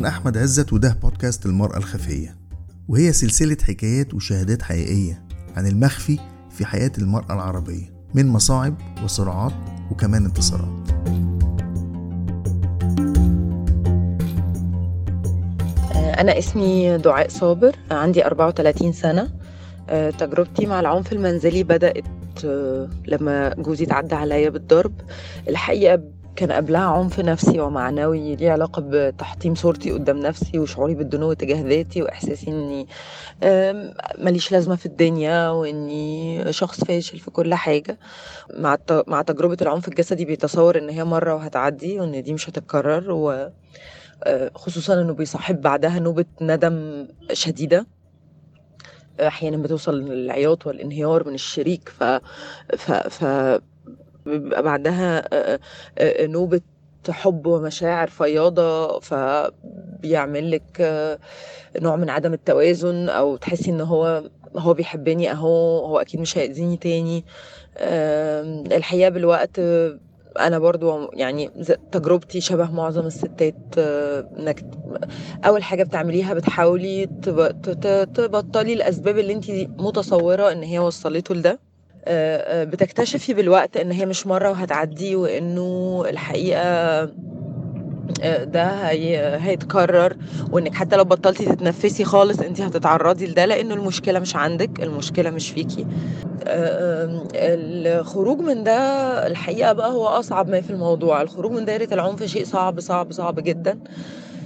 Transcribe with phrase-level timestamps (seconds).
[0.00, 2.36] أنا أحمد عزت وده بودكاست المرأة الخفية
[2.88, 5.22] وهي سلسلة حكايات وشهادات حقيقية
[5.56, 6.18] عن المخفي
[6.50, 8.74] في حياة المرأة العربية من مصاعب
[9.04, 9.52] وصراعات
[9.90, 10.90] وكمان انتصارات.
[15.94, 19.30] أنا اسمي دعاء صابر عندي 34 سنة.
[19.88, 22.04] آه، تجربتي مع العنف المنزلي بدأت
[22.44, 24.92] آه، لما جوزي تعدى عليا بالضرب.
[25.48, 26.02] الحقيقة
[26.36, 32.02] كان قبلها عنف نفسي ومعنوي ليه علاقة بتحطيم صورتي قدام نفسي وشعوري بالدنو تجاه ذاتي
[32.02, 32.86] وإحساسي إني
[34.18, 37.98] ماليش لازمة في الدنيا وإني شخص فاشل في كل حاجة.
[38.58, 43.50] مع مع تجربة العنف الجسدي بيتصور إن هي مرة وهتعدي وإن دي مش هتتكرر و
[44.24, 47.86] آه، خصوصا إنه بيصاحب بعدها نوبة ندم شديدة.
[49.20, 52.04] أحيانا بتوصل للعياط والانهيار من الشريك ف
[52.76, 53.24] ف ف
[54.26, 55.28] بيبقى بعدها
[56.26, 56.60] نوبة
[57.10, 60.80] حب ومشاعر فياضة فبيعمل لك
[61.82, 66.76] نوع من عدم التوازن أو تحسي إن هو هو بيحبني أهو هو أكيد مش هيأذيني
[66.76, 67.24] تاني.
[67.78, 69.60] آم، الحقيقة بالوقت
[70.40, 71.48] أنا برضو يعني
[71.92, 74.64] تجربتي شبه معظم الستات آه، إنك
[75.46, 77.06] أول حاجة بتعمليها بتحاولي
[78.14, 79.50] تبطلي الأسباب اللي انت
[79.80, 81.69] متصورة إن هي وصلته لده.
[82.64, 87.08] بتكتشفي بالوقت إن هي مش مرة وهتعدي وإنه الحقيقة
[88.22, 89.36] آه، ده هي...
[89.40, 90.16] هيتكرر
[90.52, 95.50] وإنك حتى لو بطلتي تتنفسي خالص انت هتتعرضي لده لإنه المشكلة مش عندك المشكلة مش
[95.50, 95.86] فيكي.
[96.44, 98.76] آه، الخروج من ده
[99.26, 101.22] الحقيقة بقى هو أصعب ما في الموضوع.
[101.22, 103.78] الخروج من دايره العنف شيء صعب صعب صعب جدا.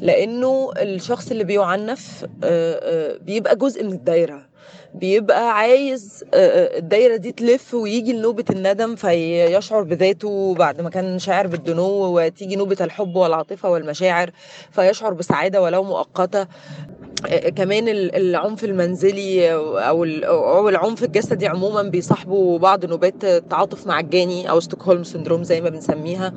[0.00, 2.80] لإنه الشخص اللي بيعنف آه،
[3.14, 4.49] آه، بيبقى جزء من الدايرة.
[4.94, 11.18] بيبقى عايز آه، آه، الدايرة دي تلف ويجي لنوبة الندم فيشعر بذاته بعد ما كان
[11.18, 14.30] شاعر بالدنو وتيجي نوبة الحب والعاطفة والمشاعر
[14.70, 16.46] فيشعر بسعادة ولو مؤقتة.
[17.28, 19.52] آه، كمان ال- العنف المنزلي
[19.88, 25.42] أو ال- أو العنف الجسدي عموما بيصاحبوا بعض نوبات تعاطف مع الجاني أو ستوكهولم سندروم
[25.44, 26.34] زي ما بنسميها.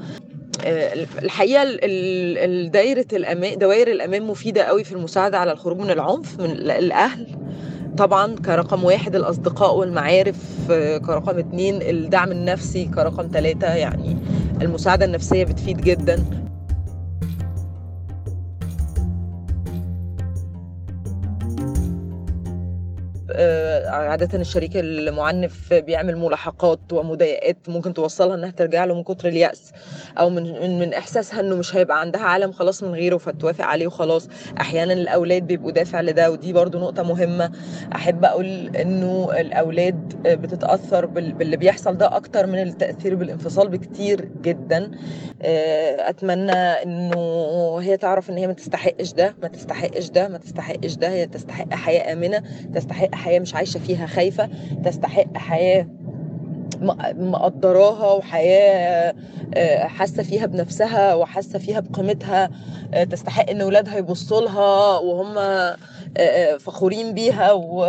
[1.23, 5.89] الحقيقة ال- ال- ال- دايرة الامان دوائر الامان مفيدة قوي في المساعدة على الخروج من
[5.91, 7.27] العنف من ال- الأهل.
[7.97, 10.35] طبعا كرقم واحد الأصدقاء والمعارف
[10.71, 14.17] آه، كرقم اتنين الدعم النفسي كرقم ثلاثة يعني
[14.61, 16.42] المساعدة النفسية بتفيد جدا.
[23.35, 29.71] آه، عادة الشريك المعنف بيعمل ملاحقات ومضايقات ممكن توصلها إنها ترجع له من كتر اليأس
[30.19, 34.29] أو من من, إحساسها إنه مش هيبقى عندها عالم خلاص من غيره فتوافق عليه وخلاص.
[34.61, 37.51] أحيانا الأولاد بيبقوا دافع لده ودي برضو نقطة مهمة.
[37.95, 44.91] أحب أقول إنه الأولاد بتتأثر بال- باللي بيحصل ده أكتر من التأثير بالانفصال بكتير جدا.
[45.41, 47.17] آه، أتمنى إنه
[47.81, 51.09] هي تعرف إن هي ما تستحقش ده ما تستحقش ده ما تستحقش ده.
[51.09, 52.43] هي تستحق حياة آمنة
[52.75, 54.49] تستحق حياة مش عايشة فيها خايفة
[54.85, 55.87] تستحق حياة
[56.81, 59.13] م- مقدراها وحياة
[59.55, 62.49] آه، حاسة فيها بنفسها وحاسة فيها بقيمتها
[62.93, 65.37] آه، تستحق إن ولادها يبصوا لها وهم
[66.17, 67.85] آه، فخورين بيها و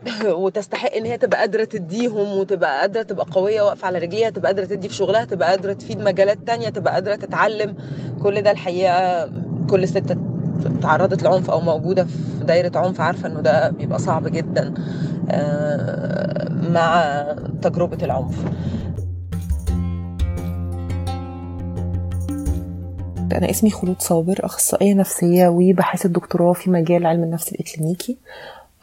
[0.42, 4.64] وتستحق إن هي تبقى قادرة تديهم وتبقى قادرة تبقى قوية واقفة على رجليها تبقى قادرة
[4.64, 7.74] تدي في شغلها تبقى قادرة تفيد مجالات تانية تبقى قادرة تتعلم.
[8.22, 9.30] كل ده الحقيقة
[9.70, 10.18] كل ست
[10.82, 14.74] تعرضت لعنف أو موجودة في دايرة عنف عارفة إنه ده بيبقى صعب جدا
[15.30, 17.04] آه، مع
[17.62, 18.36] تجربة العنف.
[23.32, 28.18] أنا اسمي خلود صابر أخصائية نفسية وباحثة دكتوراه في مجال علم النفس الإكلينيكي.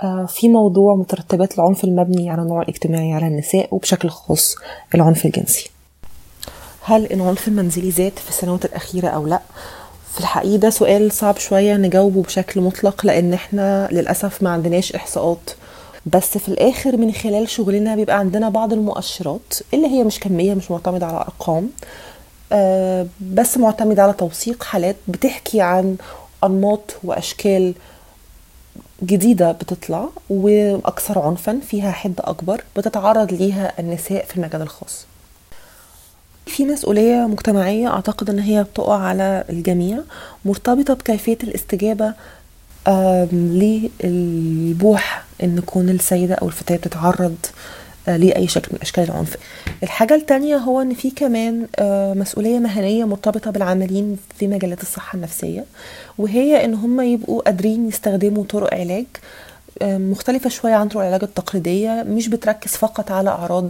[0.04, 4.56] آه، في موضوع مترتبات العنف المبني على النوع الاجتماعي على النساء وبشكل خاص
[4.96, 5.70] العنف الجنسي.
[6.84, 9.40] هل العنف المنزلي زاد في السنوات الأخيرة أو لا؟
[10.18, 15.50] في الحقيقة ده سؤال صعب شوية نجاوبه بشكل مطلق لأن إحنا للأسف ما عندناش إحصاءات.
[16.06, 20.72] بس في الآخر من خلال شغلنا بيبقى عندنا بعض المؤشرات اللي هي مش كمية مش
[20.72, 21.70] معتمدة على أرقام
[22.52, 25.98] آه، بس معتمد على توثيق حالات بتحكي عن
[26.44, 27.74] أنماط وأشكال
[29.04, 35.06] جديدة بتطلع وأكثر عنفا فيها حدة أكبر بتتعرض ليها النساء في المجال الخاص.
[36.48, 40.00] في مسؤولية مجتمعية أعتقد أن هي بتقع على الجميع
[40.46, 42.14] مرتبطة بكيفية الاستجابة
[44.04, 47.36] للبوح أن كون السيدة أو الفتاة بتتعرض
[48.08, 49.38] آه، لأي شكل من أشكال العنف.
[49.84, 55.66] الحاجة التانية هو أن في كمان آه، مسؤولية مهنية مرتبطة بالعاملين في مجالات الصحة النفسية
[56.18, 59.06] وهي أن هم يبقوا قادرين يستخدموا طرق علاج
[59.84, 63.70] مختلفة شوية عن طرق العلاج التقليدية مش بتركز فقط على أعراض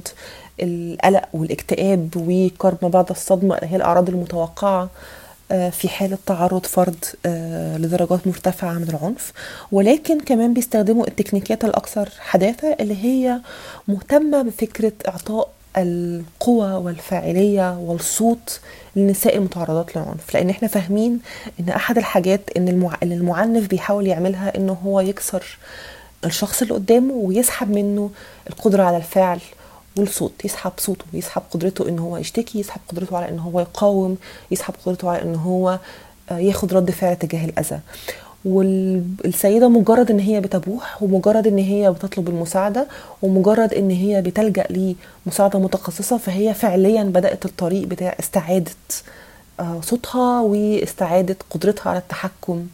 [0.61, 4.89] القلق والاكتئاب وكرب ما بعد الصدمة هي الأعراض المتوقعة
[5.51, 9.33] آه، في حالة تعرض فرد آه، لدرجات مرتفعة من العنف.
[9.71, 13.39] ولكن كمان بيستخدموا التكنيكات الأكثر حداثة اللي هي
[13.87, 18.59] مهتمة بفكرة إعطاء القوة والفاعلية والصوت
[18.95, 20.33] للنساء المتعرضات للعنف.
[20.33, 21.19] لأن إحنا فاهمين
[21.59, 25.57] إن أحد الحاجات إن المعنف بيحاول يعملها إنه هو يكسر
[26.27, 28.09] الشخص اللي قدامه ويسحب منه
[28.49, 29.39] القدرة على الفعل
[29.97, 34.17] والصوت يسحب صوته يسحب قدرته إن هو يشتكي يسحب قدرته على إن هو يقاوم
[34.51, 35.79] يسحب قدرته على إن هو
[36.31, 37.79] آه، ياخد رد فعل تجاه الأذى.
[38.45, 42.87] والسيدة مجرد إن هي بتبوح ومجرد إن هي بتطلب المساعدة
[43.21, 44.95] ومجرد إن هي بتلجأ
[45.25, 48.71] لمساعدة متخصصة فهي فعليا بدأت الطريق بتاع استعادة
[49.59, 52.67] آه، صوتها واستعادة قدرتها على التحكم.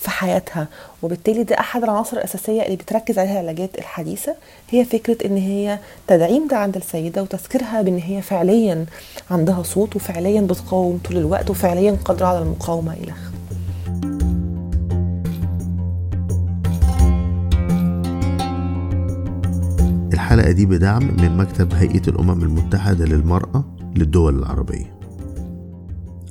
[0.00, 0.68] في حياتها.
[1.02, 4.34] وبالتالي ده أحد العناصر الأساسية اللي بتركز عليها العلاجات الحديثة.
[4.70, 8.86] هي فكرة إن هي تدعيم ده عند السيدة وتذكيرها بإن هي فعليا
[9.30, 13.30] عندها صوت وفعليا بتقاوم طول الوقت وفعليا قادرة على المقاومة إلى آخره.
[20.12, 23.64] الحلقة دي بدعم من مكتب هيئة الأمم المتحدة للمرأة
[23.96, 24.99] للدول العربية.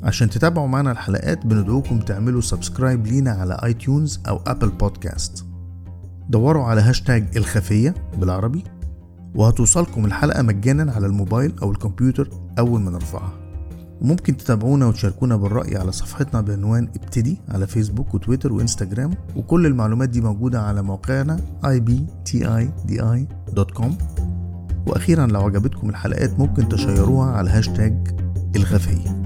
[0.03, 5.45] عشان تتابعوا معنا الحلقات بندعوكم تعملوا subscribe لينا على iTunes أو Apple Podcast
[6.29, 8.63] دوروا على هاشتاج الخفية بالعربي
[9.35, 12.29] وهتوصلكم الحلقة مجانا على الموبايل أو الكمبيوتر
[12.59, 13.33] أول ما نرفعها.
[14.01, 20.21] وممكن تتابعونا وتشاركونا بالرأي على صفحتنا بعنوان ابتدي على فيسبوك وتويتر وإنستجرام وكل المعلومات دي
[20.21, 22.79] موجودة على موقعنا ibtidi.com
[24.87, 28.07] وأخيرا لو عجبتكم الحلقات ممكن تشيروها على هاشتاج
[28.55, 29.18] الخفية.